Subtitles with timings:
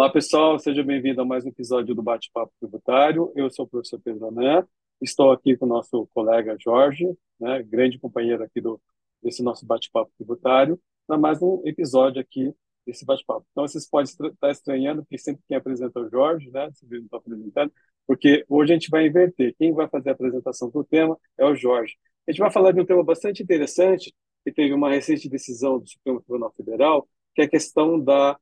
[0.00, 3.30] Olá, pessoal, seja bem-vindo a mais um episódio do Bate-Papo Tributário.
[3.36, 4.66] Eu sou o professor Pedro Anan,
[4.98, 7.06] estou aqui com o nosso colega Jorge,
[7.38, 8.80] né, grande companheiro aqui do,
[9.22, 12.50] desse nosso Bate-Papo Tributário, para mais um episódio aqui
[12.86, 13.44] desse bate-papo.
[13.50, 17.04] Então, vocês podem estar estranhando, porque sempre quem apresenta é o Jorge, né, se não
[17.04, 17.70] está apresentando,
[18.06, 19.54] porque hoje a gente vai inverter.
[19.58, 21.98] Quem vai fazer a apresentação do tema é o Jorge.
[22.26, 24.14] A gente vai falar de um tema bastante interessante,
[24.46, 28.38] que teve uma recente decisão do Supremo Tribunal Federal, que é a questão da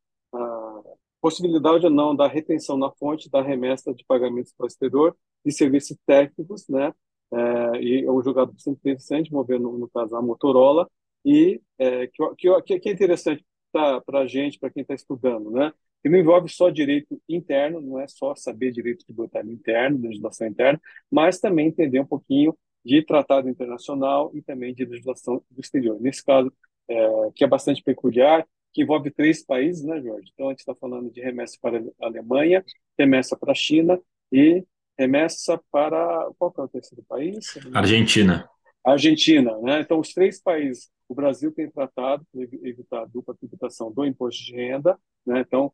[1.28, 5.14] possibilidade ou não da retenção na fonte da remessa de pagamentos para o exterior
[5.45, 6.92] de serviços técnicos, né?
[7.30, 10.88] É, e é um julgado bastante interessante, movendo, no caso, a Motorola,
[11.24, 15.70] e é, que, que, que é interessante para a gente, para quem está estudando, né?
[16.02, 20.80] Que não envolve só direito interno, não é só saber direito tributário interno, legislação interna,
[21.10, 26.00] mas também entender um pouquinho de tratado internacional e também de legislação do exterior.
[26.00, 26.50] Nesse caso,
[26.88, 30.30] é, que é bastante peculiar, que envolve três países, né, Jorge?
[30.32, 32.64] Então, a gente está falando de remessa para a Alemanha,
[32.98, 34.00] remessa para a China
[34.33, 34.64] e
[34.98, 36.30] remessa para.
[36.38, 37.56] Qual é o terceiro país?
[37.75, 38.48] Argentina.
[38.84, 39.80] Argentina, né?
[39.80, 40.91] Então, os três países.
[41.08, 45.41] O Brasil tem tratado para evitar a dupla tributação do imposto de renda, né?
[45.41, 45.72] Então,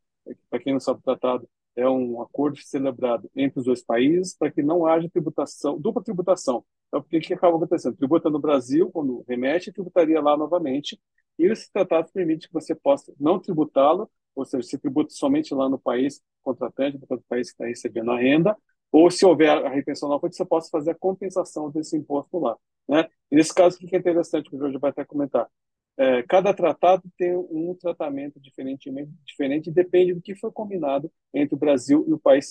[0.49, 4.51] para quem não sabe, o tratado é um acordo celebrado entre os dois países para
[4.51, 6.65] que não haja tributação, dupla tributação.
[6.95, 7.97] Então, o que, que acaba acontecendo?
[7.97, 10.97] Tributa no Brasil, quando remete, tributaria lá novamente,
[11.37, 15.69] e esse tratado permite que você possa não tributá-lo, ou seja, se tributa somente lá
[15.69, 18.57] no país contratante, no país que está recebendo a renda,
[18.93, 22.57] ou se houver a retenção na você possa fazer a compensação desse imposto lá.
[22.89, 23.09] Né?
[23.29, 25.49] E nesse caso, o que é interessante, que o Jorge vai até comentar,
[25.97, 28.89] é, cada tratado tem um tratamento diferente,
[29.25, 32.49] diferente depende do que foi combinado entre o Brasil e o país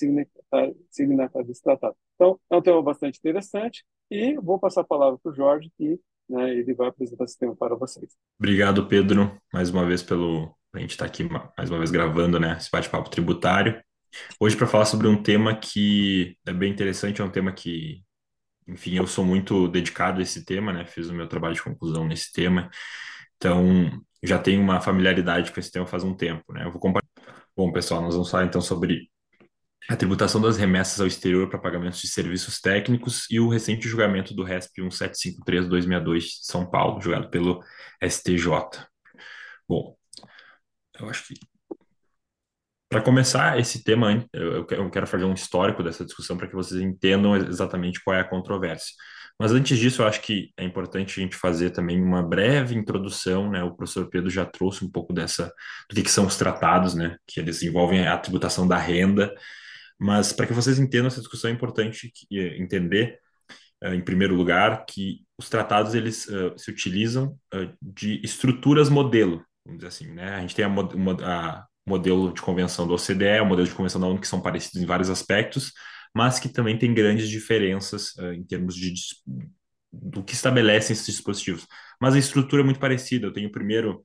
[0.89, 1.95] signatário desse tratado.
[2.15, 5.99] Então, é um tema bastante interessante e vou passar a palavra para o Jorge, que
[6.29, 8.15] né, ele vai apresentar esse tema para vocês.
[8.39, 12.39] Obrigado, Pedro, mais uma vez pelo a gente estar tá aqui mais uma vez gravando,
[12.39, 13.79] né, esse bate-papo tributário.
[14.39, 18.03] Hoje para falar sobre um tema que é bem interessante, é um tema que,
[18.67, 22.07] enfim, eu sou muito dedicado a esse tema, né, fiz o meu trabalho de conclusão
[22.07, 22.69] nesse tema,
[23.35, 23.91] então
[24.23, 26.65] já tenho uma familiaridade com esse tema faz um tempo, né.
[26.65, 27.43] Eu vou compartilhar.
[27.55, 29.11] Bom, pessoal, nós vamos falar então sobre
[29.89, 34.33] a tributação das remessas ao exterior para pagamentos de serviços técnicos e o recente julgamento
[34.33, 37.61] do RESP 1753-262 de São Paulo, julgado pelo
[38.01, 38.47] STJ.
[39.67, 39.95] Bom,
[40.99, 41.33] eu acho que
[42.89, 47.35] para começar esse tema, eu quero fazer um histórico dessa discussão para que vocês entendam
[47.35, 48.93] exatamente qual é a controvérsia.
[49.39, 53.49] Mas antes disso, eu acho que é importante a gente fazer também uma breve introdução,
[53.49, 53.63] né?
[53.63, 55.51] O professor Pedro já trouxe um pouco dessa
[55.89, 57.17] do que, que são os tratados, né?
[57.25, 59.33] Que eles envolvem a tributação da renda
[59.99, 63.19] mas para que vocês entendam essa discussão é importante eh, entender,
[63.81, 69.43] eh, em primeiro lugar, que os tratados eles uh, se utilizam uh, de estruturas modelo,
[69.65, 70.35] vamos dizer assim, né?
[70.35, 74.07] A gente tem a, a modelo de convenção da OCDE, o modelo de convenção da
[74.07, 75.73] ONU que são parecidos em vários aspectos,
[76.15, 78.93] mas que também tem grandes diferenças uh, em termos de
[79.91, 81.67] do que estabelecem esses dispositivos.
[82.01, 83.27] Mas a estrutura é muito parecida.
[83.27, 84.03] Eu tenho primeiro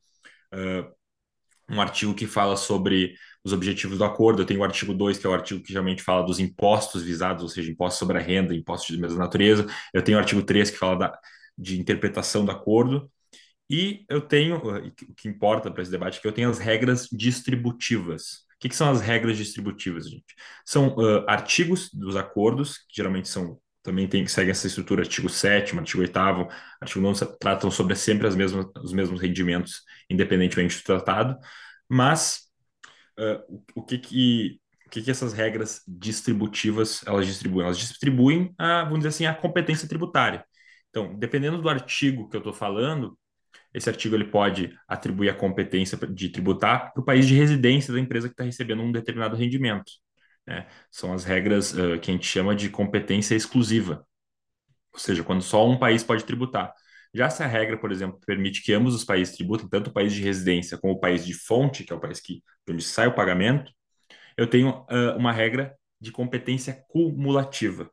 [1.70, 3.14] um artigo que fala sobre
[3.44, 4.42] os objetivos do acordo.
[4.42, 7.42] Eu tenho o artigo 2, que é o artigo que geralmente fala dos impostos visados,
[7.42, 9.66] ou seja, impostos sobre a renda, impostos de mesma natureza.
[9.92, 11.18] Eu tenho o artigo 3, que fala da,
[11.56, 13.10] de interpretação do acordo.
[13.70, 17.06] E eu tenho, o que importa para esse debate, é que eu tenho as regras
[17.12, 18.46] distributivas.
[18.56, 20.34] O que, que são as regras distributivas, gente?
[20.64, 25.78] São uh, artigos dos acordos, que geralmente são também tem, seguem essa estrutura, artigo 7
[25.78, 26.18] artigo 8
[26.80, 31.38] artigo 9 tratam sobre sempre as mesmas, os mesmos rendimentos, independentemente do tratado,
[31.88, 32.48] mas
[33.18, 37.66] uh, o, que que o que, que essas regras distributivas elas distribuem?
[37.66, 40.44] Elas distribuem, a, vamos dizer assim, a competência tributária.
[40.90, 43.18] Então, dependendo do artigo que eu estou falando,
[43.72, 48.00] esse artigo ele pode atribuir a competência de tributar para o país de residência da
[48.00, 49.92] empresa que está recebendo um determinado rendimento.
[50.48, 50.66] Né?
[50.90, 54.06] São as regras uh, que a gente chama de competência exclusiva,
[54.90, 56.72] ou seja, quando só um país pode tributar.
[57.12, 60.12] Já se a regra, por exemplo, permite que ambos os países tributem, tanto o país
[60.12, 63.06] de residência como o país de fonte, que é o país que, de onde sai
[63.08, 63.70] o pagamento,
[64.38, 67.90] eu tenho uh, uma regra de competência cumulativa.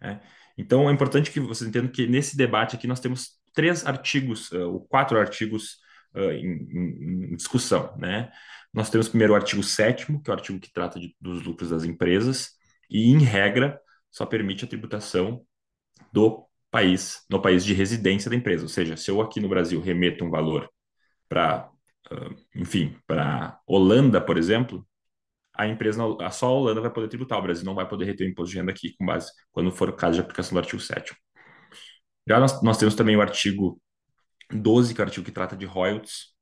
[0.00, 0.22] Né?
[0.56, 4.80] Então, é importante que vocês entendam que nesse debate aqui nós temos três artigos, uh,
[4.88, 5.76] quatro artigos
[6.14, 7.94] uh, em, em, discussão.
[7.98, 8.32] Né?
[8.74, 11.70] Nós temos primeiro o artigo 7 que é o artigo que trata de, dos lucros
[11.70, 12.50] das empresas,
[12.90, 13.80] e, em regra,
[14.10, 15.44] só permite a tributação
[16.12, 18.64] do país, no país de residência da empresa.
[18.64, 20.68] Ou seja, se eu aqui no Brasil remeto um valor
[21.28, 21.70] para,
[22.10, 24.86] uh, enfim, para Holanda, por exemplo,
[25.54, 28.30] a empresa, só a Holanda vai poder tributar, o Brasil não vai poder reter o
[28.30, 31.14] imposto de renda aqui, com base, quando for o caso de aplicação do artigo 7
[32.28, 33.80] Já nós, nós temos também o artigo
[34.50, 36.34] 12, que é o artigo que trata de royalties,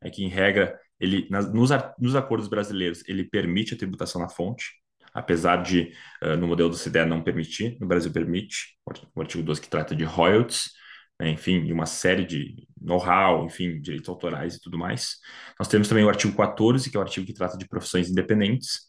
[0.00, 4.28] é que, em regra, ele nas, nos, nos acordos brasileiros, ele permite a tributação na
[4.28, 4.72] fonte,
[5.12, 8.76] apesar de uh, no modelo do CDE não permitir, no Brasil permite,
[9.14, 10.70] o artigo 12 que trata de royalties,
[11.18, 15.16] né, enfim, e uma série de know-how, enfim, direitos autorais e tudo mais.
[15.58, 18.80] Nós temos também o artigo 14, que é o artigo que trata de profissões independentes,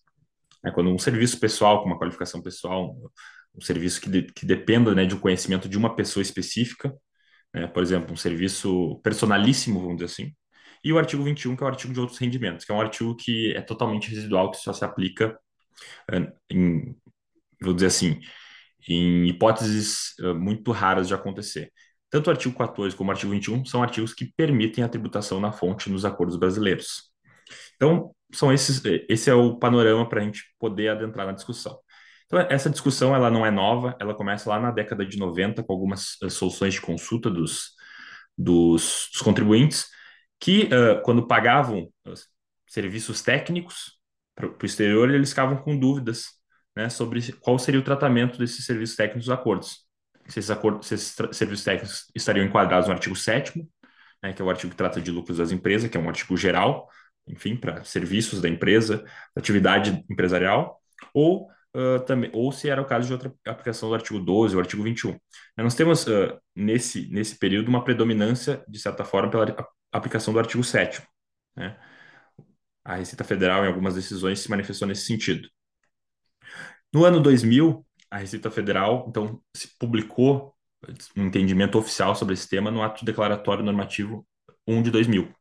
[0.64, 3.10] né, quando um serviço pessoal, com uma qualificação pessoal, um,
[3.56, 6.94] um serviço que, de, que dependa né, de um conhecimento de uma pessoa específica,
[7.54, 10.36] né, por exemplo, um serviço personalíssimo, vamos dizer assim,
[10.88, 13.14] e o artigo 21, que é o artigo de outros rendimentos, que é um artigo
[13.14, 15.38] que é totalmente residual, que só se aplica
[16.10, 16.96] uh, em,
[17.62, 18.22] vou dizer assim,
[18.88, 21.74] em hipóteses uh, muito raras de acontecer.
[22.10, 25.52] Tanto o artigo 14 como o artigo 21 são artigos que permitem a tributação na
[25.52, 27.12] fonte nos acordos brasileiros.
[27.76, 31.78] Então, são esses, esse é o panorama para a gente poder adentrar na discussão.
[32.28, 35.74] Então, essa discussão ela não é nova, ela começa lá na década de 90 com
[35.74, 37.72] algumas soluções de consulta dos,
[38.38, 39.97] dos, dos contribuintes
[40.40, 41.90] que, uh, quando pagavam
[42.68, 44.00] serviços técnicos
[44.36, 46.28] para o exterior, eles ficavam com dúvidas
[46.76, 49.88] né, sobre qual seria o tratamento desses serviços técnicos dos acordos
[50.28, 53.66] se esses, acordos, se esses serviços técnicos estariam enquadrados no artigo 7
[54.22, 56.36] né, que é o artigo que trata de lucros das empresas, que é um artigo
[56.36, 56.90] geral,
[57.28, 59.04] enfim, para serviços da empresa,
[59.36, 60.82] atividade empresarial,
[61.14, 64.62] ou uh, também, ou se era o caso de outra aplicação do artigo 12 ou
[64.62, 65.18] artigo 21.
[65.58, 69.46] Nós temos, uh, nesse, nesse período, uma predominância, de certa forma, pela
[69.92, 71.02] aplicação do artigo 7
[71.58, 71.76] né?
[72.86, 75.50] A Receita Federal, em algumas decisões, se manifestou nesse sentido.
[76.94, 80.56] No ano 2000, a Receita Federal, então, se publicou
[81.18, 84.26] um entendimento oficial sobre esse tema no ato declaratório normativo
[84.66, 85.34] 1 de 2000.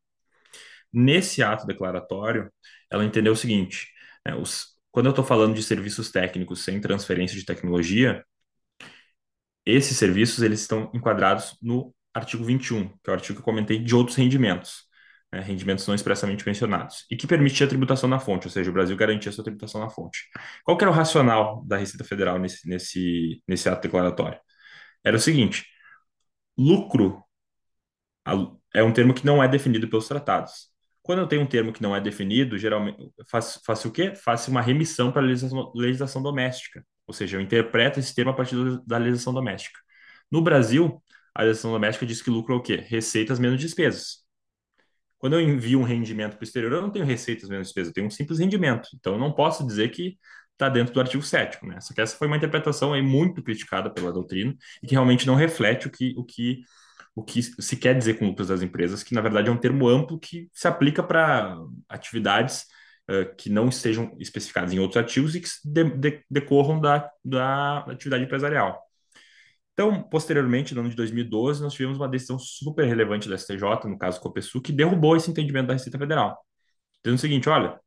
[0.92, 2.52] Nesse ato declaratório,
[2.90, 3.92] ela entendeu o seguinte:
[4.26, 8.24] né, os, quando eu estou falando de serviços técnicos sem transferência de tecnologia,
[9.64, 13.78] esses serviços eles estão enquadrados no artigo 21, que é o artigo que eu comentei
[13.78, 14.86] de outros rendimentos
[15.32, 18.72] né, rendimentos não expressamente mencionados, e que permitia a tributação na fonte, ou seja, o
[18.72, 20.28] Brasil garantia sua tributação na fonte.
[20.64, 24.38] Qual que era o racional da Receita Federal nesse, nesse, nesse ato declaratório?
[25.04, 25.66] Era o seguinte:
[26.58, 27.24] lucro
[28.74, 30.68] é um termo que não é definido pelos tratados.
[31.02, 34.14] Quando eu tenho um termo que não é definido, geralmente faço, faço o quê?
[34.14, 38.34] Faço uma remissão para a legislação, legislação doméstica, ou seja, eu interpreto esse termo a
[38.34, 39.78] partir da legislação doméstica.
[40.30, 41.02] No Brasil,
[41.36, 42.76] a legislação doméstica diz que lucro é o quê?
[42.76, 44.24] Receitas menos despesas.
[45.18, 47.94] Quando eu envio um rendimento para o exterior, eu não tenho receitas menos despesas, eu
[47.94, 48.88] tenho um simples rendimento.
[48.94, 50.18] Então, eu não posso dizer que
[50.52, 51.78] está dentro do artigo 7 né?
[51.80, 55.34] Só que essa foi uma interpretação aí muito criticada pela doutrina e que realmente não
[55.34, 56.62] reflete o que, o que,
[57.14, 59.86] o que se quer dizer com lucros das empresas, que na verdade é um termo
[59.88, 62.64] amplo que se aplica para atividades
[63.10, 67.80] uh, que não estejam especificadas em outros artigos e que de, de, decorram da, da
[67.80, 68.85] atividade empresarial.
[69.76, 73.98] Então, posteriormente, no ano de 2012, nós tivemos uma decisão super relevante da STJ, no
[73.98, 76.42] caso Copesu, que derrubou esse entendimento da Receita Federal.
[77.04, 77.78] Dizendo o seguinte, olha,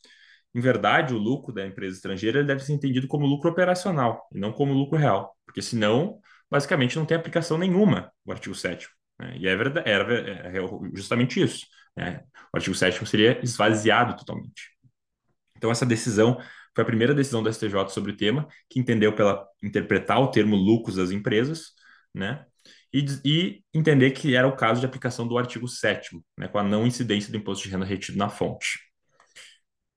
[0.54, 4.54] em verdade, o lucro da empresa estrangeira deve ser entendido como lucro operacional e não
[4.54, 6.20] como lucro real, porque senão,
[6.50, 8.88] basicamente, não tem aplicação nenhuma o artigo 7
[9.20, 9.36] né?
[9.38, 10.62] E é verdade, era é, é
[10.96, 11.66] justamente isso.
[11.96, 12.24] Né?
[12.54, 14.78] O artigo 7 seria esvaziado totalmente.
[15.58, 16.40] Então, essa decisão
[16.76, 20.56] foi a primeira decisão da STJ sobre o tema, que entendeu pela interpretar o termo
[20.56, 21.74] lucros das empresas
[22.14, 22.46] né?
[22.94, 26.64] E, e, entender que era o caso de aplicação do artigo 7 né, com a
[26.64, 28.80] não incidência do imposto de renda retido na fonte.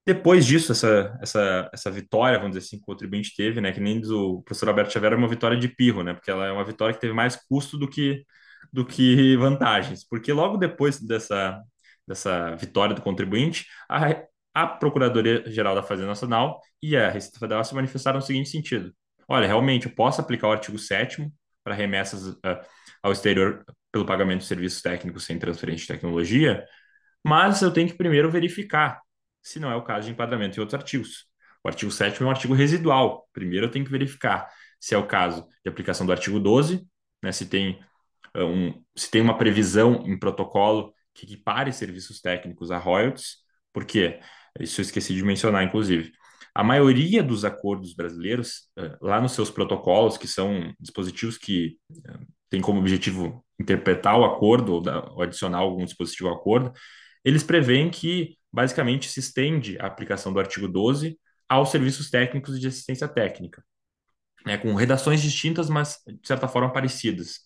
[0.04, 3.80] Depois disso, essa, essa, essa vitória, vamos dizer assim, que o contribuinte teve, né, que
[3.80, 6.52] nem diz o professor Alberto Xavier, é uma vitória de pirro, né, porque ela é
[6.52, 8.24] uma vitória que teve mais custo do que,
[8.72, 11.62] do que vantagens, porque logo depois dessa,
[12.06, 14.22] dessa vitória do contribuinte, a,
[14.54, 18.94] a Procuradoria-Geral da Fazenda Nacional e a Receita Federal se manifestaram no seguinte sentido:
[19.28, 21.30] olha, realmente eu posso aplicar o artigo 7
[21.64, 22.38] para remessas uh,
[23.02, 26.64] ao exterior pelo pagamento de serviços técnicos sem transferência de tecnologia,
[27.24, 29.00] mas eu tenho que primeiro verificar
[29.42, 31.26] se não é o caso de enquadramento em outros artigos.
[31.64, 33.28] O artigo 7 é um artigo residual.
[33.32, 34.48] Primeiro eu tenho que verificar
[34.80, 36.84] se é o caso de aplicação do artigo 12,
[37.22, 37.80] né, se, tem,
[38.34, 43.36] um, se tem uma previsão em protocolo que equipare serviços técnicos a royalties,
[43.72, 44.18] porque
[44.60, 46.12] isso eu esqueci de mencionar, inclusive.
[46.54, 52.18] A maioria dos acordos brasileiros, eh, lá nos seus protocolos, que são dispositivos que eh,
[52.50, 56.72] têm como objetivo interpretar o acordo ou, adicionar algum dispositivo ao acordo,
[57.24, 61.18] eles preveem que, basicamente, se estende a aplicação do artigo 12
[61.48, 63.64] aos serviços técnicos de assistência técnica,
[64.46, 67.40] né, com redações distintas, mas, de certa forma, parecidas,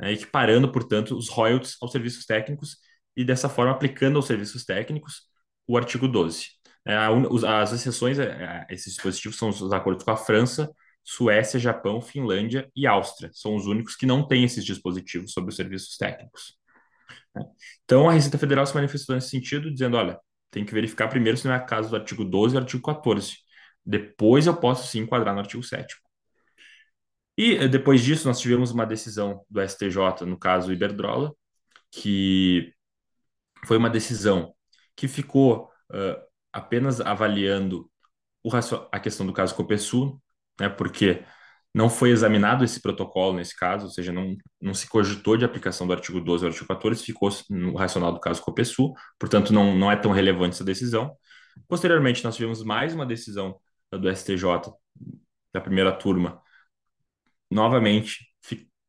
[0.00, 2.76] né, equiparando, portanto, os royalties aos serviços técnicos
[3.16, 5.22] e, dessa forma, aplicando aos serviços técnicos
[5.66, 6.48] o artigo 12.
[6.86, 6.96] É,
[7.46, 10.70] as exceções a é, é, esses dispositivos são os acordos com a França,
[11.02, 13.30] Suécia, Japão, Finlândia e Áustria.
[13.32, 16.56] São os únicos que não têm esses dispositivos sobre os serviços técnicos.
[17.84, 20.18] Então, a Receita Federal se manifestou nesse sentido, dizendo: olha,
[20.50, 23.36] tenho que verificar primeiro se não é caso do artigo 12 e artigo 14.
[23.84, 25.96] Depois eu posso sim enquadrar no artigo 7
[27.36, 31.32] E eh, depois disso, nós tivemos uma decisão do STJ, no caso Iberdrola,
[31.90, 32.72] que
[33.66, 34.54] foi uma decisão
[34.96, 36.20] que ficou uh,
[36.52, 37.90] apenas avaliando
[38.92, 40.20] a questão do caso Copesul,
[40.60, 41.24] né, porque
[41.74, 45.86] não foi examinado esse protocolo nesse caso, ou seja, não, não se cogitou de aplicação
[45.86, 49.90] do artigo 12 ao artigo 14, ficou no racional do caso Copesul, portanto, não, não
[49.90, 51.16] é tão relevante essa decisão.
[51.66, 53.58] Posteriormente, nós tivemos mais uma decisão
[53.90, 54.72] do STJ,
[55.52, 56.40] da primeira turma,
[57.50, 58.34] novamente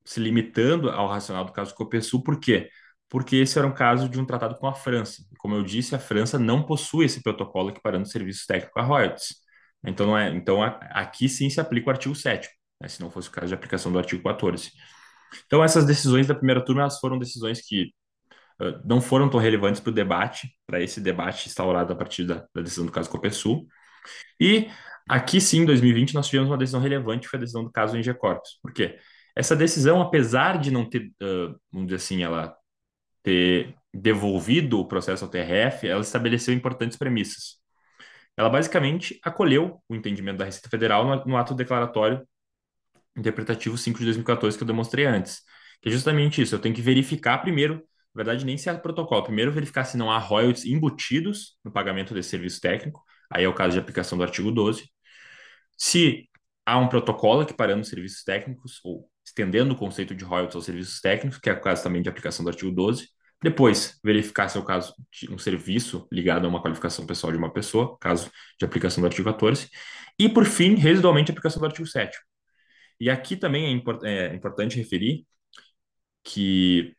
[0.05, 2.59] se limitando ao racional do caso Copesul, por quê?
[2.59, 2.71] Porque
[3.33, 5.23] esse era um caso de um tratado com a França.
[5.37, 9.35] Como eu disse, a França não possui esse protocolo equiparando serviços técnicos a royalties.
[9.85, 12.49] Então, não é, então aqui sim se aplica o artigo 7
[12.81, 14.71] né, se não fosse o caso de aplicação do artigo 14.
[15.45, 17.91] Então, essas decisões da primeira turma elas foram decisões que
[18.61, 22.45] uh, não foram tão relevantes para o debate, para esse debate instaurado a partir da,
[22.53, 23.67] da decisão do caso Copesul.
[24.39, 24.69] E
[25.09, 27.97] aqui sim, em 2020, nós tivemos uma decisão relevante, que foi a decisão do caso
[27.97, 28.59] Engie Corpus.
[28.61, 28.97] Por quê?
[29.35, 32.55] Essa decisão, apesar de não ter, uh, vamos dizer assim, ela
[33.25, 37.57] ter devolvido o processo ao TRF, ela estabeleceu importantes premissas.
[38.37, 42.25] Ela basicamente acolheu o entendimento da Receita Federal no, ato declaratório
[43.17, 45.41] interpretativo 5 de 2014 que eu demonstrei antes,
[45.81, 47.75] que é justamente isso, eu tenho que verificar primeiro,
[48.13, 52.13] na verdade nem se há protocolo, primeiro verificar se não há royalties embutidos no pagamento
[52.13, 53.01] desse serviço técnico,
[53.31, 54.89] aí é o caso de aplicação do artigo 12,
[55.77, 56.29] se
[56.65, 61.39] há um protocolo equiparando serviços técnicos, ou estendendo o conceito de royalties aos serviços técnicos,
[61.39, 64.65] que é o caso também de aplicação do artigo 12, depois, verificar se é o
[64.65, 69.01] caso de um serviço ligado a uma qualificação pessoal de uma pessoa, caso de aplicação
[69.01, 69.69] do artigo 14.
[70.19, 72.17] E, por fim, residualmente, a aplicação do artigo 7.
[72.99, 75.25] E aqui também é, import é importante referir
[76.23, 76.95] que,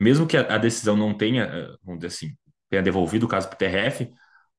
[0.00, 2.36] mesmo que a, a, decisão não tenha, eh, vamos dizer assim,
[2.70, 4.10] tenha devolvido o caso para o TRF,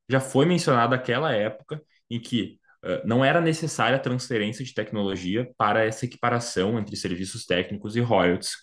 [0.09, 5.51] já foi mencionado aquela época em que uh, não era necessária a transferência de tecnologia
[5.57, 8.53] para essa equiparação entre serviços técnicos e royalties,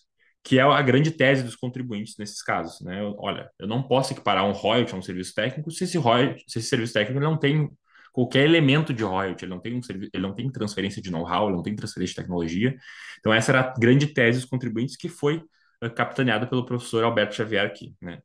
[0.43, 2.81] que é a grande tese dos contribuintes nesses casos.
[2.81, 3.03] Né?
[3.19, 6.59] Olha, eu não posso equiparar um royalty a um serviço técnico se esse, royalty, se
[6.59, 7.71] esse serviço técnico não tem
[8.13, 11.57] qualquer elemento de royalty, ele não tem, um ele não tem transferência de know-how, ele
[11.57, 12.77] não tem transferência de tecnologia.
[13.19, 15.43] Então, essa era a grande tese dos contribuintes que foi
[15.83, 18.21] uh, capitaneada pelo professor Alberto Xavier, que né,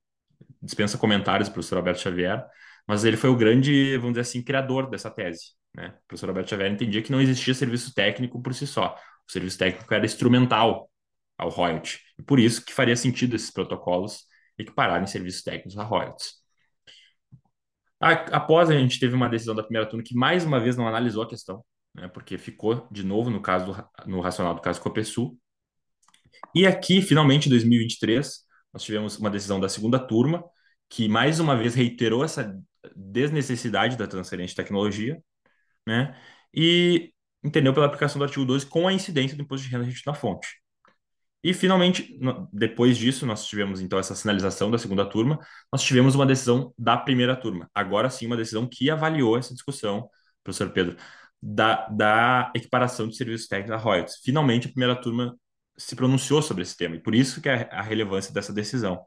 [0.62, 2.43] dispensa comentários, professor Alberto Xavier,
[2.88, 5.53] mas ele foi o grande, vamos dizer assim, criador dessa tese.
[5.75, 5.93] Né?
[6.05, 8.95] O professor Alberto Xavier entendia que não existia serviço técnico por si só.
[9.27, 10.89] O serviço técnico era instrumental
[11.37, 11.99] ao royalty.
[12.17, 14.25] E por isso que faria sentido esses protocolos
[14.57, 16.33] equipararem serviços técnicos a royalties.
[17.99, 21.23] Após a gente teve uma decisão da primeira turma que mais uma vez não analisou
[21.23, 21.63] a questão,
[21.93, 25.37] né, porque ficou de novo no caso do, no racional do caso Copesul.
[26.53, 30.43] E aqui, finalmente, em 2023, nós tivemos uma decisão da segunda turma
[30.89, 32.55] que mais uma vez reiterou essa
[32.95, 35.21] desnecessidade da transferência de tecnologia,
[35.87, 36.15] né?
[36.53, 37.13] E
[37.43, 40.13] entendeu pela aplicação do artigo 12 com a incidência do imposto de renda retido na
[40.13, 40.64] fonte.
[41.45, 42.19] E, finalmente,
[42.51, 45.39] depois disso, nós tivemos, então, essa sinalização da segunda turma,
[45.71, 47.69] nós tivemos uma decisão da primeira turma.
[47.71, 50.09] Agora sim, uma decisão que avaliou essa discussão,
[50.43, 50.97] professor Pedro,
[51.39, 54.17] da, da equiparação de serviços técnicos a royalties.
[54.23, 55.37] Finalmente, a primeira turma
[55.77, 59.05] se pronunciou sobre esse tema, e por isso que é a relevância dessa decisão.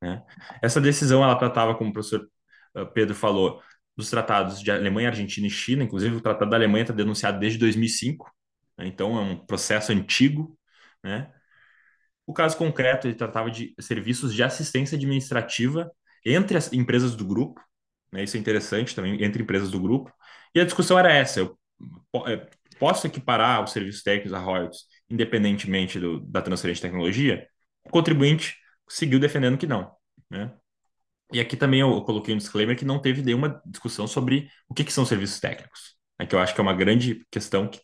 [0.00, 0.22] Né?
[0.62, 2.30] Essa decisão, ela tratava, como o professor
[2.76, 3.60] eh, Pedro falou,
[3.96, 7.58] dos tratados de Alemanha, Argentina e China, inclusive o Tratado da Alemanha está denunciado desde
[7.58, 8.30] 2005,
[8.78, 8.86] né?
[8.86, 10.56] então é um processo antigo,
[11.02, 11.28] né?
[12.26, 15.90] O caso concreto, ele tratava de serviços de assistência administrativa
[16.24, 17.60] entre as empresas do grupo,
[18.12, 18.22] né?
[18.22, 20.12] isso é interessante também, entre empresas do grupo,
[20.54, 21.58] e a discussão era essa, eu
[22.26, 22.48] é,
[22.78, 27.46] posso equiparar os serviços técnicos a royalties, independentemente do, da transferência de tecnologia?
[27.84, 28.56] O contribuinte
[28.88, 29.92] seguiu defendendo que não,
[30.30, 30.52] né?
[31.32, 34.84] E aqui também eu coloquei um disclaimer que não teve nenhuma discussão sobre o que,
[34.84, 36.26] que são serviços técnicos, né?
[36.26, 37.78] que eu acho que é uma grande questão que,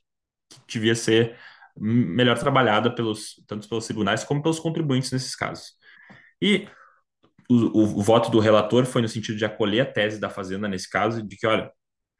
[0.51, 1.35] que devia ser
[1.81, 5.73] melhor trabalhada pelos tanto pelos tribunais como pelos contribuintes nesses casos.
[6.41, 6.69] E
[7.49, 10.69] o, o, o, voto do relator foi no sentido de acolher a tese da Fazenda
[10.69, 11.71] nesse caso, de que, olha,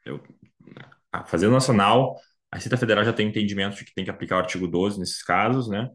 [0.05, 0.21] eu,
[1.11, 2.15] a Fazenda Nacional,
[2.51, 5.23] a Receita Federal já tem entendimento de que tem que aplicar o artigo 12 nesses
[5.23, 5.89] casos, né?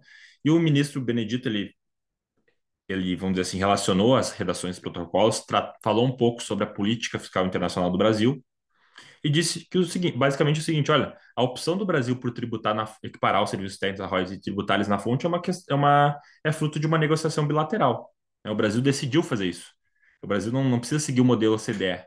[0.45, 1.75] E o ministro Benedito, ele,
[2.89, 5.45] ele vamos dizer assim, relacionou as redações dos protocolos,
[5.83, 8.45] falou um pouco sobre a política fiscal internacional do Brasil,
[9.23, 12.75] e disse que o seguinte, basicamente o seguinte, olha, a opção do Brasil por tributar
[12.75, 15.75] na, equiparar os serviços técnicos a royalties e tributar eles na fonte é uma é
[15.75, 18.15] uma é fruto de uma negociação bilateral.
[18.45, 18.51] Né?
[18.51, 19.73] O Brasil decidiu fazer isso.
[20.23, 22.05] O Brasil não, não precisa seguir o modelo OCDE,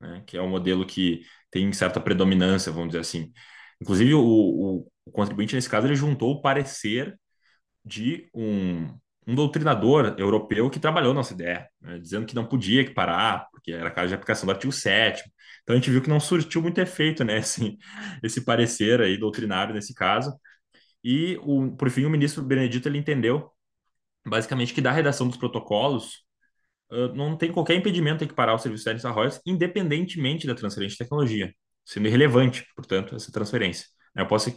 [0.00, 0.22] né?
[0.26, 3.32] que é um modelo que tem certa predominância, vamos dizer assim.
[3.80, 7.18] Inclusive o, o, o contribuinte nesse caso ele juntou o parecer
[7.84, 8.88] de um
[9.26, 13.90] um doutrinador europeu que trabalhou nessa ideia, né, dizendo que não podia equiparar, porque era
[13.90, 15.22] caso de aplicação do artigo 7
[15.62, 17.78] Então a gente viu que não surtiu muito efeito, né, esse,
[18.22, 20.34] esse parecer aí doutrinário nesse caso.
[21.02, 23.50] E, o, por fim, o ministro Benedito ele entendeu,
[24.26, 26.24] basicamente, que da redação dos protocolos
[26.90, 30.94] uh, não tem qualquer impedimento em equiparar o serviço técnico a royalties, independentemente da transferência
[30.94, 31.54] de tecnologia,
[31.84, 33.86] sendo irrelevante, portanto, essa transferência.
[34.16, 34.54] Eu posso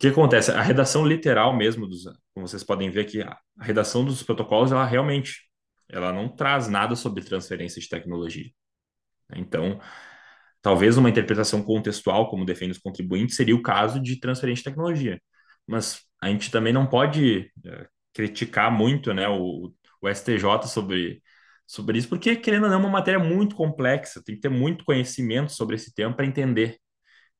[0.00, 0.50] que acontece?
[0.50, 2.04] A redação literal mesmo, dos,
[2.34, 5.48] como vocês podem ver aqui, a redação dos protocolos, ela realmente
[5.88, 8.50] ela não traz nada sobre transferência de tecnologia.
[9.34, 9.80] Então,
[10.62, 15.20] talvez uma interpretação contextual, como defende os contribuintes, seria o caso de transferência de tecnologia.
[15.66, 21.22] Mas a gente também não pode é, criticar muito né, o, o STJ sobre,
[21.66, 24.84] sobre isso, porque, querendo ou não, é uma matéria muito complexa, tem que ter muito
[24.84, 26.78] conhecimento sobre esse tema para entender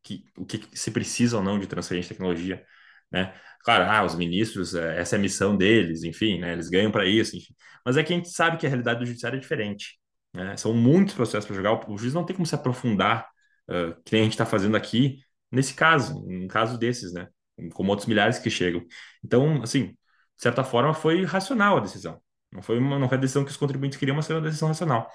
[0.02, 2.64] que, o que se precisa ou não de transferência de tecnologia,
[3.11, 3.35] né?
[3.62, 6.52] Claro, ah, os ministros, é, essa é a missão deles, enfim, né?
[6.52, 7.54] Eles ganham para isso, enfim.
[7.85, 9.99] Mas é que a gente sabe que a realidade do judiciário é diferente,
[10.33, 10.57] né?
[10.57, 13.28] São muitos processos para julgar, o juiz não tem como se aprofundar,
[13.69, 15.19] uh, que nem a gente está fazendo aqui,
[15.50, 17.28] nesse caso, um caso desses, né?
[17.75, 18.83] Como outros milhares que chegam.
[19.25, 19.97] Então, assim, de
[20.42, 22.21] certa forma, foi racional a decisão.
[22.52, 24.69] Não foi uma, não foi a decisão que os contribuintes queriam, mas foi uma decisão
[24.69, 25.09] racional.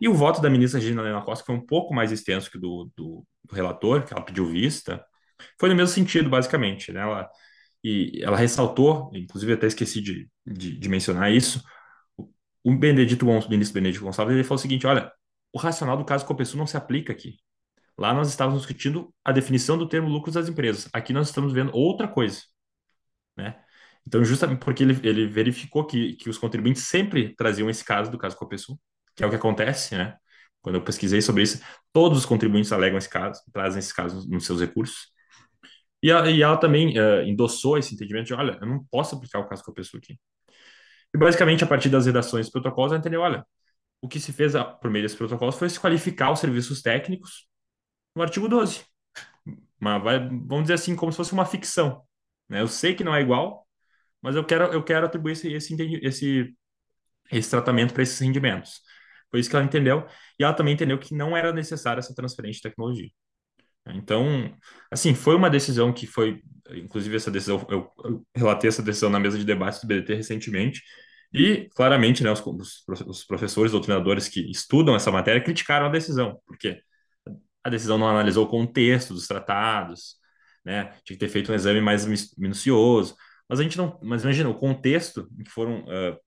[0.00, 2.90] E o voto da ministra Regina Helena Costa foi um pouco mais extenso que do,
[2.96, 5.04] do, do relator, que ela pediu vista,
[5.58, 6.92] foi no mesmo sentido, basicamente.
[6.92, 7.00] Né?
[7.00, 7.28] Ela,
[7.82, 11.62] e ela ressaltou, inclusive até esqueci de, de, de mencionar isso,
[12.64, 15.12] o Benedito, o ministro Benedito Gonçalves, ele falou o seguinte, olha,
[15.52, 17.38] o racional do caso Copesul não se aplica aqui.
[17.96, 20.88] Lá nós estávamos discutindo a definição do termo lucros das empresas.
[20.92, 22.42] Aqui nós estamos vendo outra coisa.
[23.36, 23.56] Né?
[24.06, 28.18] Então, justamente porque ele, ele verificou que, que os contribuintes sempre traziam esse caso do
[28.18, 28.78] caso Copesul,
[29.16, 30.16] que é o que acontece, né?
[30.62, 34.46] Quando eu pesquisei sobre isso, todos os contribuintes alegam esse caso, trazem esse caso nos
[34.46, 35.08] seus recursos.
[36.02, 39.40] E, a, e ela também uh, endossou esse entendimento de, olha, eu não posso aplicar
[39.40, 40.18] o caso Copesul aqui.
[41.14, 43.44] E basicamente, a partir das redações dos protocolos, ela entendeu, olha,
[44.00, 47.48] o que se fez a, por meio desses protocolos foi se qualificar os serviços técnicos
[48.14, 48.84] no artigo 12.
[49.80, 52.02] Mas vai, vamos dizer assim, como se fosse uma ficção.
[52.48, 52.60] Né?
[52.60, 53.65] Eu sei que não é igual,
[54.26, 56.56] mas eu quero, eu quero atribuir esse, esse, esse,
[57.30, 58.80] esse tratamento para esses rendimentos.
[59.30, 60.04] Foi isso que ela entendeu.
[60.36, 63.08] E ela também entendeu que não era necessária essa transferência de tecnologia.
[63.86, 64.52] Então,
[64.90, 69.20] assim, foi uma decisão que foi, inclusive essa decisão, eu, eu relatei essa decisão na
[69.20, 70.82] mesa de debates do BDT recentemente,
[71.32, 72.42] e claramente, né, os,
[73.06, 76.82] os professores, doutrinadores que estudam essa matéria criticaram a decisão, porque
[77.62, 80.16] a decisão não analisou o contexto dos tratados,
[80.64, 82.04] né, tinha que ter feito um exame mais
[82.36, 83.14] minucioso,
[83.48, 83.98] mas a gente não.
[84.02, 86.18] Mas imagina, o contexto em que foram uh,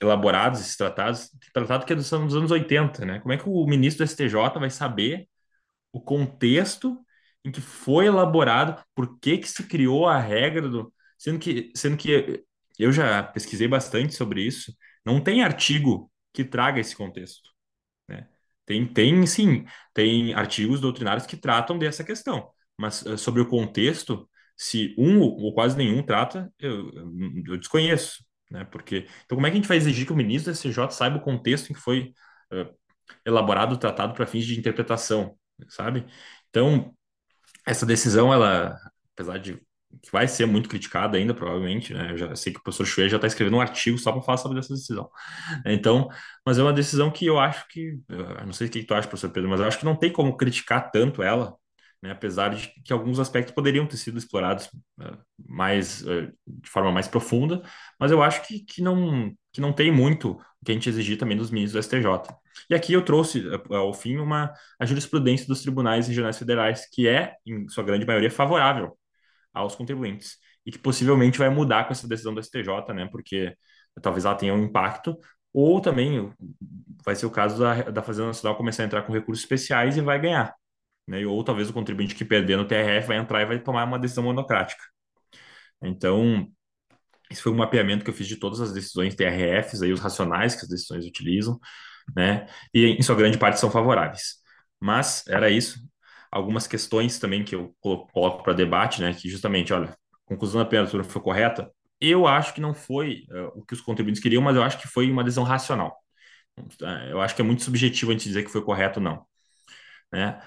[0.00, 3.20] elaborados esses tratados, tratado que é dos anos, dos anos 80, né?
[3.20, 5.28] Como é que o ministro do STJ vai saber
[5.92, 6.98] o contexto
[7.44, 10.92] em que foi elaborado, por que que se criou a regra do.
[11.18, 12.44] Sendo que, sendo que
[12.78, 17.50] eu já pesquisei bastante sobre isso, não tem artigo que traga esse contexto.
[18.08, 18.28] Né?
[18.66, 24.28] Tem, tem sim, tem artigos doutrinários que tratam dessa questão, mas uh, sobre o contexto,
[24.56, 26.90] se um ou quase nenhum trata, eu,
[27.46, 28.64] eu desconheço, né?
[28.64, 31.16] Porque então como é que a gente vai exigir que o ministro do STJ saiba
[31.16, 32.12] o contexto em que foi
[32.52, 32.74] uh,
[33.24, 35.36] elaborado o tratado para fins de interpretação,
[35.68, 36.06] sabe?
[36.50, 36.94] Então
[37.66, 38.76] essa decisão, ela,
[39.14, 39.60] apesar de
[40.02, 42.12] que vai ser muito criticada ainda, provavelmente, né?
[42.12, 44.38] Eu já sei que o professor Chue já está escrevendo um artigo só para falar
[44.38, 45.08] sobre essa decisão.
[45.64, 46.08] Então,
[46.44, 49.08] mas é uma decisão que eu acho que, eu não sei o que tu acha,
[49.08, 51.54] professor Pedro, mas eu acho que não tem como criticar tanto ela,
[52.04, 54.66] né, apesar de que alguns aspectos poderiam ter sido explorados
[55.00, 55.16] uh,
[55.48, 57.62] mais uh, de forma mais profunda,
[57.98, 61.16] mas eu acho que, que, não, que não tem muito o que a gente exigir
[61.16, 62.36] também dos ministros do STJ.
[62.68, 67.08] E aqui eu trouxe, uh, ao fim, uma, a jurisprudência dos tribunais regionais federais, que
[67.08, 68.98] é, em sua grande maioria, favorável
[69.54, 70.36] aos contribuintes,
[70.66, 73.56] e que possivelmente vai mudar com essa decisão do STJ, né, porque
[74.02, 75.16] talvez ela tenha um impacto,
[75.54, 76.30] ou também
[77.02, 80.02] vai ser o caso da, da Fazenda Nacional começar a entrar com recursos especiais e
[80.02, 80.54] vai ganhar
[81.06, 81.24] né?
[81.26, 84.24] Ou talvez o contribuinte que perder no TRF vai entrar e vai tomar uma decisão
[84.24, 84.82] monocrática.
[85.82, 86.48] Então,
[87.30, 90.54] esse foi um mapeamento que eu fiz de todas as decisões TRFs, aí os racionais
[90.54, 91.58] que as decisões utilizam,
[92.16, 92.46] né?
[92.72, 94.36] E em sua grande parte são favoráveis.
[94.80, 95.80] Mas era isso.
[96.30, 99.14] Algumas questões também que eu coloco para debate, né?
[99.14, 101.70] Que justamente, olha, conclusão da primeira turma foi correta.
[102.00, 104.88] Eu acho que não foi uh, o que os contribuintes queriam, mas eu acho que
[104.88, 105.96] foi uma decisão racional.
[107.10, 109.26] Eu acho que é muito subjetivo a gente dizer que foi correto ou não.
[110.12, 110.40] Né?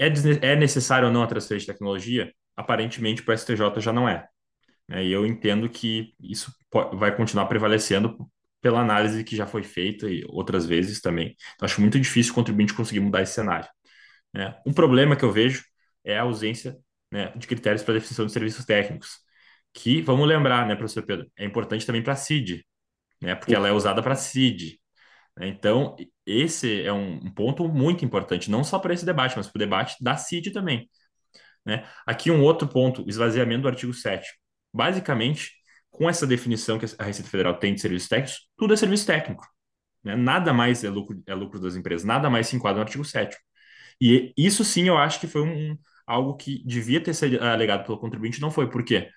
[0.00, 0.06] É,
[0.52, 2.32] é necessário ou não a transferência de tecnologia?
[2.56, 4.26] Aparentemente, para o STJ já não é.
[4.88, 5.04] Né?
[5.04, 6.52] E eu entendo que isso
[6.94, 8.16] vai continuar prevalecendo
[8.60, 11.36] pela análise que já foi feita e outras vezes também.
[11.54, 13.68] Então, acho muito difícil o contribuinte conseguir mudar esse cenário.
[14.32, 14.56] Né?
[14.66, 15.64] Um problema que eu vejo
[16.04, 16.78] é a ausência
[17.10, 19.18] né, de critérios para definição de serviços técnicos.
[19.72, 22.66] que, vamos lembrar, né, professor Pedro, é importante também para a CID,
[23.20, 24.79] né, porque ela é usada para CID.
[25.48, 29.58] Então, esse é um ponto muito importante, não só para esse debate, mas para o
[29.58, 30.88] debate da CID também.
[31.64, 31.86] Né?
[32.06, 34.26] Aqui um outro ponto, esvaziamento do artigo 7
[34.72, 35.52] Basicamente,
[35.90, 39.46] com essa definição que a Receita Federal tem de serviços técnicos, tudo é serviço técnico.
[40.04, 40.16] Né?
[40.16, 43.36] Nada mais é lucro, é lucro das empresas, nada mais se enquadra no artigo 7
[44.00, 45.76] E isso sim eu acho que foi um,
[46.06, 48.68] algo que devia ter sido alegado pelo contribuinte, não foi.
[48.70, 49.10] Por quê?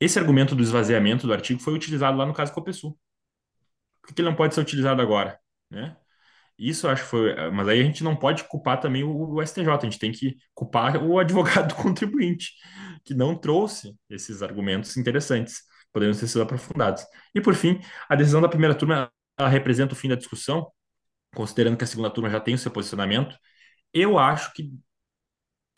[0.00, 2.98] Esse argumento do esvaziamento do artigo foi utilizado lá no caso Copesul.
[4.08, 5.38] Por que ele não pode ser utilizado agora?
[5.70, 5.94] Né?
[6.58, 7.50] Isso acho que foi.
[7.50, 10.38] Mas aí a gente não pode culpar também o, o STJ, a gente tem que
[10.54, 12.52] culpar o advogado do contribuinte,
[13.04, 15.60] que não trouxe esses argumentos interessantes,
[15.92, 17.04] podendo ter sido aprofundados.
[17.34, 20.72] E por fim, a decisão da primeira turma representa o fim da discussão,
[21.34, 23.36] considerando que a segunda turma já tem o seu posicionamento.
[23.92, 24.72] Eu acho que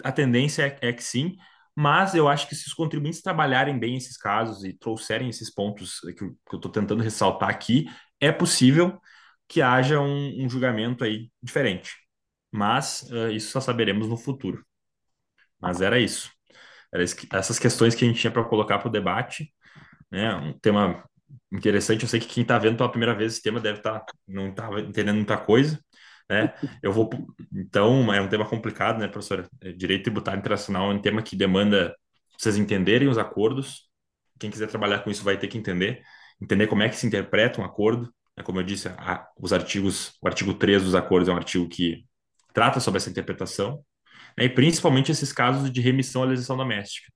[0.04, 1.36] a tendência é, é que sim,
[1.74, 5.98] mas eu acho que se os contribuintes trabalharem bem esses casos e trouxerem esses pontos
[6.00, 7.86] que eu estou tentando ressaltar aqui,
[8.20, 9.00] é possível
[9.48, 11.96] que haja um, um julgamento aí diferente.
[12.52, 14.64] Mas uh, isso só saberemos no futuro.
[15.61, 16.30] Mas era isso.
[16.92, 19.52] Era essas questões que a gente tinha para colocar para o debate.
[20.11, 20.35] Né?
[20.35, 21.04] Um tema
[21.52, 22.02] interessante.
[22.02, 24.48] Eu sei que quem está vendo pela primeira vez esse tema deve estar tá, não
[24.50, 25.78] estava entendendo muita coisa.
[26.28, 26.54] Né?
[26.83, 27.11] Eu vou,
[27.52, 29.48] então, é um tema complicado, né, professora?
[29.61, 31.94] É, direito tributário internacional é um tema que demanda
[32.38, 33.88] vocês entenderem os acordos.
[34.38, 36.02] Quem quiser trabalhar com isso vai ter que entender,
[36.40, 38.12] entender como é que se interpreta um acordo.
[38.37, 38.42] Né?
[38.42, 42.05] Como eu disse, a, os artigos, o artigo 3 dos acordos é um artigo que
[42.53, 43.85] trata sobre essa interpretação,
[44.37, 44.44] né?
[44.44, 47.12] e principalmente esses casos de remissão à legislação doméstica,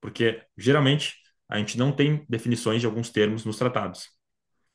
[0.00, 1.14] porque geralmente
[1.48, 4.08] a gente não tem definições de alguns termos nos tratados.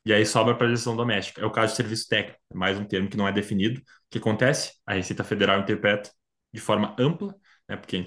[0.05, 1.41] E aí sobra para a legislação doméstica.
[1.41, 3.79] É o caso de serviço técnico, é mais um termo que não é definido.
[3.79, 4.73] O que acontece?
[4.85, 6.11] A Receita Federal interpreta
[6.53, 7.35] de forma ampla,
[7.67, 7.97] né, porque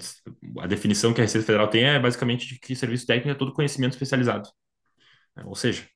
[0.57, 3.35] a, a definição que a Receita Federal tem é basicamente de que serviço técnico é
[3.35, 4.49] todo conhecimento especializado.
[5.39, 5.45] Né?
[5.45, 5.87] Ou seja,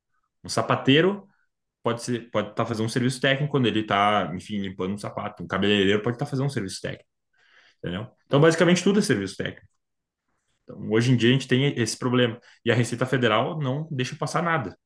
[0.44, 1.28] um sapateiro
[1.84, 4.98] pode ser, pode estar tá fazendo um serviço técnico quando ele está, enfim, limpando um
[4.98, 5.44] sapato.
[5.44, 7.10] Um cabeleireiro pode estar tá fazendo um serviço técnico.
[7.80, 8.08] Entendeu?
[8.26, 9.68] Então, basicamente, tudo é serviço técnico.
[10.64, 12.40] Então, hoje em dia, a gente tem esse problema.
[12.64, 14.78] E a Receita Federal não deixa passar nada.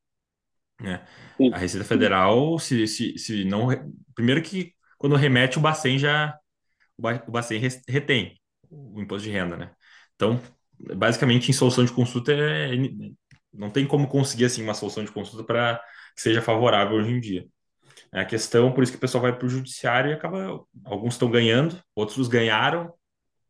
[0.80, 1.06] Né?
[1.52, 3.68] A Receita Federal, se, se, se não.
[4.14, 6.36] Primeiro que quando remete, o Bacen já.
[6.98, 8.38] O Bacen retém
[8.70, 9.70] o imposto de renda, né?
[10.14, 10.40] Então,
[10.78, 12.70] basicamente, em solução de consulta, é,
[13.52, 15.78] não tem como conseguir assim, uma solução de consulta para
[16.14, 17.46] que seja favorável hoje em dia.
[18.12, 20.64] É a questão, por isso que o pessoal vai para o judiciário e acaba.
[20.84, 22.92] Alguns estão ganhando, outros ganharam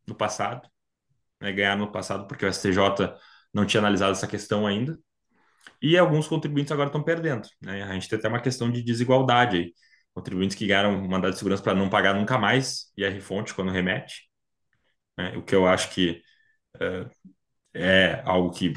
[0.07, 0.69] no passado,
[1.41, 1.53] né?
[1.53, 3.15] ganharam no passado porque o STJ
[3.53, 4.99] não tinha analisado essa questão ainda,
[5.81, 7.49] e alguns contribuintes agora estão perdendo.
[7.61, 7.83] Né?
[7.83, 9.75] A gente tem até uma questão de desigualdade aí.
[10.15, 14.29] Contribuintes que ganharam mandado de segurança para não pagar nunca mais IR-fonte quando remete,
[15.17, 15.37] né?
[15.37, 16.23] o que eu acho que
[16.77, 17.11] uh,
[17.79, 18.75] é algo que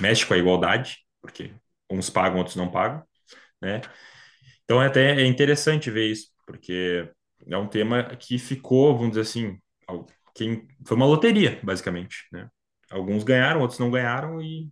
[0.00, 1.52] mexe com a igualdade, porque
[1.90, 3.02] uns pagam, outros não pagam.
[3.60, 3.80] Né?
[4.64, 7.10] Então é até interessante ver isso, porque
[7.46, 9.58] é um tema que ficou, vamos dizer assim,
[10.34, 12.26] quem, foi uma loteria, basicamente.
[12.32, 12.48] Né?
[12.90, 14.70] Alguns ganharam, outros não ganharam, e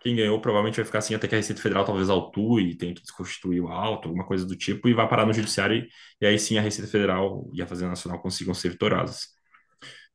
[0.00, 2.94] quem ganhou provavelmente vai ficar assim até que a Receita Federal talvez autue e tenha
[2.94, 5.88] que desconstituir o auto, alguma coisa do tipo, e vai parar no judiciário, e,
[6.20, 9.28] e aí sim a Receita Federal e a Fazenda Nacional consigam ser vitoriosas.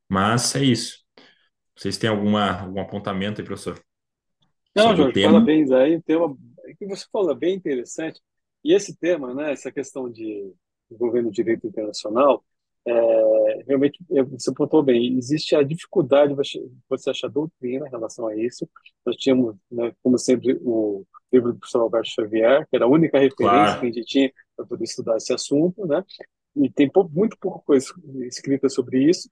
[0.08, 1.03] Mas é isso.
[1.76, 3.80] Vocês têm alguma, algum apontamento aí, professor?
[4.74, 5.96] Não, Jorge, parabéns aí.
[5.96, 6.36] O tema
[6.78, 8.20] que você falou é bem interessante.
[8.62, 10.52] E esse tema, né, essa questão de
[10.90, 12.44] governo direito internacional,
[12.86, 18.26] é, realmente, é, você pontuou bem, existe a dificuldade de você achar doutrina em relação
[18.26, 18.68] a isso.
[19.04, 23.18] Nós tínhamos, né, como sempre, o livro do professor Alberto Xavier, que era a única
[23.18, 23.80] referência claro.
[23.80, 26.04] que a gente tinha para poder estudar esse assunto, né?
[26.56, 27.86] E tem pouco, muito pouca coisa
[28.26, 29.28] escrita sobre isso.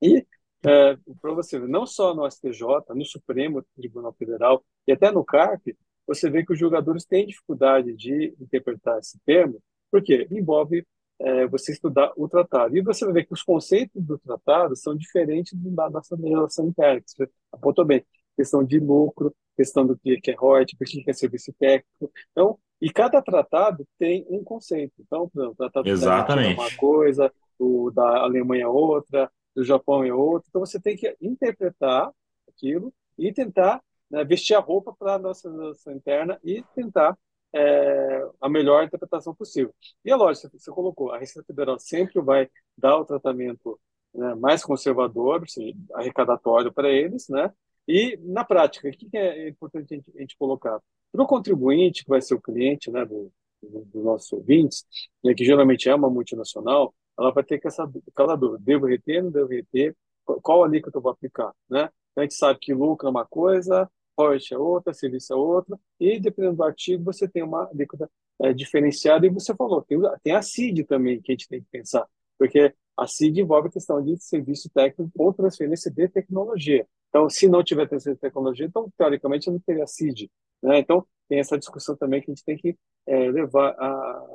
[0.00, 0.24] E,
[0.66, 2.62] é, para você ver, não só no STJ,
[2.94, 5.76] no Supremo Tribunal Federal e até no CARP,
[6.06, 10.86] você vê que os jogadores têm dificuldade de interpretar esse termo, porque envolve
[11.18, 12.76] é, você estudar o tratado.
[12.76, 17.00] E você vai ver que os conceitos do tratado são diferentes da nossa legislação interna,
[17.00, 18.04] que você apontou bem.
[18.36, 22.12] Questão de lucro, questão do que é royalties, o que é serviço técnico.
[22.30, 24.92] Então, e cada tratado tem um conceito.
[25.00, 26.56] Então, por exemplo, o tratado Exatamente.
[26.56, 30.46] da é uma coisa, o da Alemanha é outra, do Japão é outra.
[30.48, 32.12] Então, você tem que interpretar
[32.46, 37.18] aquilo e tentar né, vestir a roupa para a nossa legislação interna e tentar
[37.54, 39.74] é, a melhor interpretação possível.
[40.04, 43.80] E é lógico, você colocou, a Receita Federal sempre vai dar o tratamento
[44.14, 47.52] né, mais conservador, assim, arrecadatório para eles, né?
[47.88, 50.80] E, na prática, o que é importante a gente, a gente colocar?
[51.12, 54.84] Para o contribuinte, que vai ser o cliente né, do, do, dos nossos ouvintes,
[55.22, 59.22] né, que geralmente é uma multinacional, ela vai ter que essa, aquela dúvida, devo reter,
[59.22, 59.96] não devo reter,
[60.42, 61.90] qual alíquota eu vou aplicar, né?
[62.16, 66.18] A gente sabe que lucro é uma coisa, royalty é outra, serviço é outra, e
[66.18, 70.42] dependendo do artigo, você tem uma alíquota é, diferenciada, e você falou, tem, tem a
[70.42, 72.06] CID também, que a gente tem que pensar,
[72.38, 76.86] porque a CID envolve a questão de serviço técnico ou transferência de tecnologia.
[77.10, 80.30] Então, se não tiver transferência de tecnologia, então, teoricamente, não teria CID.
[80.62, 80.78] Né?
[80.78, 82.76] Então, tem essa discussão também que a gente tem que
[83.06, 84.26] é, levar a,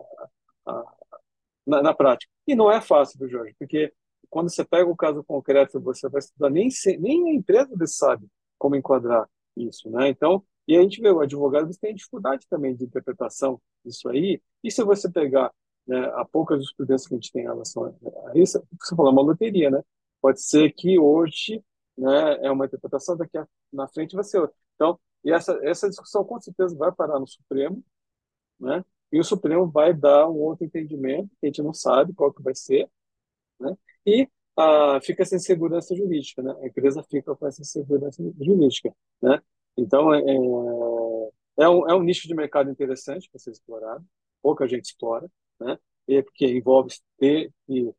[0.68, 0.94] a,
[1.66, 2.32] na, na, prática.
[2.48, 3.56] E não é fácil, viu, Jorge?
[3.58, 3.94] Porque
[4.30, 6.70] quando você pega o caso concreto, você vai estudar, nem,
[7.00, 9.90] nem a empresa sabe como enquadrar isso.
[9.90, 10.10] Né?
[10.10, 14.42] Então, e a gente vê, o advogado tem dificuldade também de interpretação disso aí.
[14.64, 15.52] E se você pegar
[15.88, 19.14] né, a pouca jurisprudência que a gente tem em relação a isso, você falou, é
[19.14, 19.82] uma loteria, né?
[20.22, 21.64] Pode ser que hoje
[21.98, 24.56] né, é uma interpretação, daqui a, na frente vai ser outra.
[24.76, 27.84] Então, e essa, essa discussão com certeza vai parar no Supremo,
[28.60, 28.84] né?
[29.12, 32.42] E o Supremo vai dar um outro entendimento, que a gente não sabe qual que
[32.42, 32.90] vai ser,
[33.60, 33.76] né?
[34.06, 36.56] E ah, fica sem segurança jurídica, né?
[36.62, 39.42] A empresa fica com essa segurança jurídica, né?
[39.78, 44.06] Então, é, é, é um, é um nicho de mercado interessante para ser explorado,
[44.42, 45.28] pouca gente explora,
[45.60, 45.78] né?
[46.08, 47.94] E porque envolve ter que,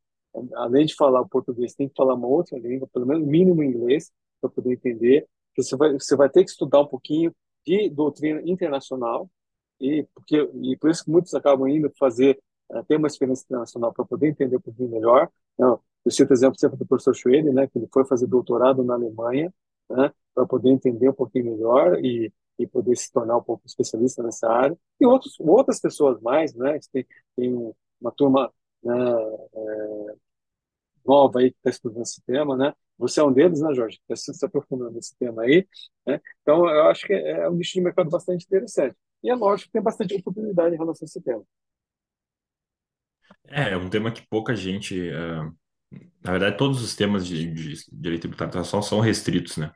[0.55, 4.51] além de falar português, tem que falar uma outra língua, pelo menos mínimo inglês, para
[4.51, 5.27] poder entender.
[5.57, 7.35] Você vai, você vai ter que estudar um pouquinho
[7.67, 9.31] de doutrina internacional,
[9.83, 12.39] e, porque, e por isso que muitos acabam indo fazer,
[12.71, 15.29] uh, ter uma experiência internacional para poder entender um pouquinho melhor.
[15.59, 18.95] Não, eu cito exemplo sempre do professor Schwede, né, que ele foi fazer doutorado na
[18.95, 19.53] Alemanha,
[19.91, 24.23] né, para poder entender um pouquinho melhor e, e poder se tornar um pouco especialista
[24.23, 24.79] nessa área.
[25.01, 30.15] E outros, outras pessoas mais, né, tem, tem uma turma né, é,
[31.05, 32.73] nova aí que está estudando esse tema, né?
[32.99, 34.01] Você é um deles, né, Jorge?
[34.09, 35.67] Está se aprofundando nesse tema aí.
[36.07, 36.21] Né?
[36.43, 38.97] Então, eu acho que é um nicho de mercado bastante interessante.
[39.23, 41.43] E é lógico que tem bastante oportunidade em relação a esse tema.
[43.49, 44.99] É, é um tema que pouca gente.
[44.99, 45.55] Uh,
[46.25, 49.71] na verdade, todos os temas de, de direito de tratação são restritos, né?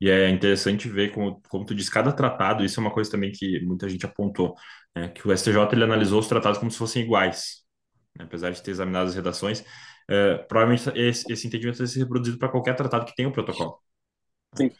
[0.00, 3.32] E é interessante ver como, como tu diz, cada tratado, isso é uma coisa também
[3.32, 4.54] que muita gente apontou,
[4.94, 5.08] né?
[5.08, 7.64] que o STJ ele analisou os tratados como se fossem iguais.
[8.16, 8.24] Né?
[8.24, 12.48] Apesar de ter examinado as redações, uh, provavelmente esse, esse entendimento vai ser reproduzido para
[12.48, 13.78] qualquer tratado que tenha um protocolo.
[14.54, 14.70] Sim.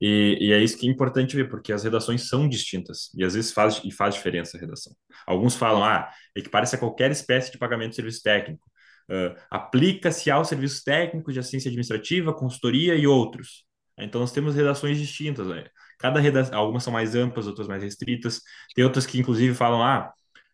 [0.00, 3.34] E, e, é isso que é importante ver, porque as redações são distintas e às
[3.34, 4.94] vezes faz, e faz diferença a redação.
[5.26, 8.68] Alguns falam, ah, equipara-se a qualquer espécie de pagamento de serviço técnico,
[9.10, 13.64] uh, aplica-se aos serviços técnicos de assistência administrativa, consultoria e outros.
[13.98, 15.46] Então nós temos redações distintas.
[15.46, 15.64] Né?
[15.98, 18.42] Cada redação, algumas são mais amplas, outras mais restritas.
[18.74, 20.12] Tem outras que inclusive falam, ah,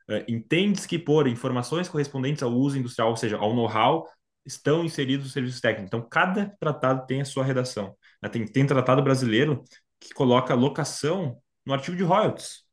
[0.08, 4.06] uh, entende-se que por informações correspondentes ao uso industrial, ou seja, ao know-how,
[4.46, 5.88] estão inseridos os serviços técnicos.
[5.88, 7.96] Então cada tratado tem a sua redação.
[8.22, 8.28] Né?
[8.28, 9.64] Tem, tem tratado brasileiro
[10.00, 12.64] que coloca locação no artigo de royalties.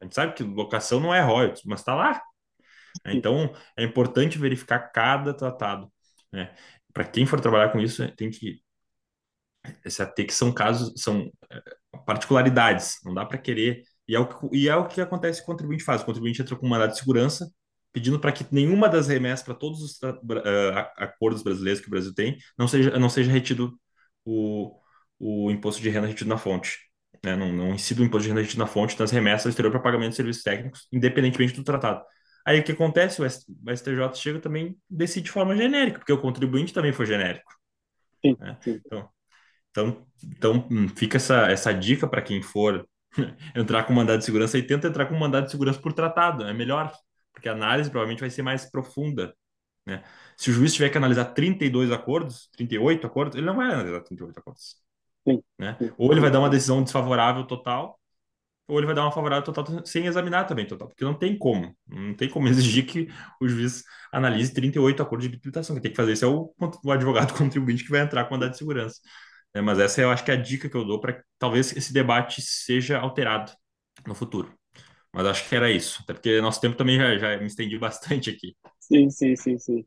[0.00, 2.22] A gente sabe que locação não é royalties, mas está lá.
[3.06, 5.92] Então, é importante verificar cada tratado.
[6.32, 6.54] Né?
[6.92, 8.62] Para quem for trabalhar com isso, tem que
[9.86, 11.62] se ater que são casos, são é,
[12.06, 12.98] particularidades.
[13.04, 13.82] Não dá para querer.
[14.06, 16.02] E é, o que, e é o que acontece que o contribuinte faz.
[16.02, 17.50] O contribuinte entra com um mandado de segurança,
[17.92, 20.18] pedindo para que nenhuma das remessas para todos os uh,
[20.96, 23.78] acordos brasileiros que o Brasil tem não seja, não seja retido
[24.24, 24.78] o,
[25.18, 26.78] o imposto de renda retido na fonte.
[27.24, 27.36] Né?
[27.36, 30.10] Não, não incide o imposto de renda retido na fonte nas remessas exterior para pagamento
[30.10, 32.02] de serviços técnicos, independentemente do tratado.
[32.46, 33.22] Aí o que acontece?
[33.22, 37.50] O STJ chega também decide de forma genérica, porque o contribuinte também foi genérico.
[38.24, 38.58] Sim, né?
[38.60, 38.80] sim.
[38.84, 39.08] Então,
[39.70, 42.86] então, então hum, fica essa, essa dica para quem for
[43.56, 46.52] entrar com mandado de segurança e tenta entrar com mandado de segurança por tratado, é
[46.52, 46.92] melhor,
[47.32, 49.34] porque a análise provavelmente vai ser mais profunda.
[49.86, 50.02] Né?
[50.36, 54.38] Se o juiz tiver que analisar 32 acordos, 38 acordos, ele não vai analisar 38
[54.38, 54.76] acordos.
[55.26, 55.78] Sim, né?
[55.96, 57.98] Ou ele vai dar uma decisão desfavorável total,
[58.66, 61.76] ou ele vai dar uma favorável total sem examinar também total, porque não tem como.
[61.86, 63.08] Não tem como exigir que
[63.40, 65.76] o juiz analise 38 acordos de habilitação.
[65.76, 68.48] Quem tem que fazer isso é o, o advogado contribuinte que vai entrar com a
[68.48, 69.00] de segurança.
[69.54, 71.76] É, mas essa eu acho que é a dica que eu dou para que talvez
[71.76, 73.52] esse debate seja alterado
[74.06, 74.52] no futuro.
[75.12, 78.30] Mas acho que era isso, até porque nosso tempo também já, já me estendi bastante
[78.30, 78.56] aqui.
[78.86, 79.86] Sim, sim, sim, sim.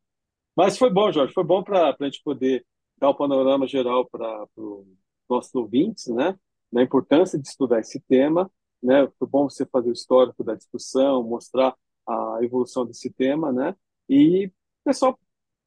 [0.55, 2.65] Mas foi bom, Jorge, foi bom para a gente poder
[2.97, 4.87] dar o panorama geral para os
[5.29, 6.37] nossos ouvintes, né?
[6.71, 8.51] Da importância de estudar esse tema,
[8.83, 9.07] né?
[9.19, 11.75] Foi bom você fazer o histórico da discussão, mostrar
[12.07, 13.75] a evolução desse tema, né?
[14.09, 14.51] E
[14.83, 15.19] pessoal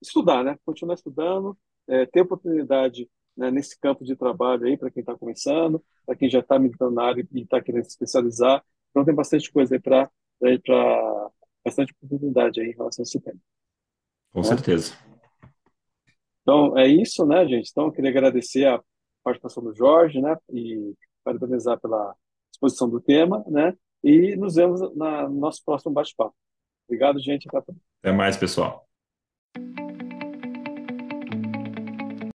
[0.02, 0.58] estudar, né?
[0.66, 5.84] Continuar estudando, é, ter oportunidade né, nesse campo de trabalho aí para quem está começando,
[6.06, 8.64] para quem já está militando na área e está querendo se especializar.
[8.90, 10.10] Então tem bastante coisa aí para
[11.64, 13.38] bastante oportunidade aí em relação a esse tema.
[14.32, 14.94] Com certeza.
[16.42, 17.70] Então, é isso, né, gente?
[17.70, 18.82] Então, eu queria agradecer a
[19.22, 22.14] participação do Jorge, né, e parabenizar pela
[22.52, 26.34] exposição do tema, né, e nos vemos na, no nosso próximo bate-papo.
[26.88, 27.46] Obrigado, gente.
[28.02, 28.89] Até mais, pessoal.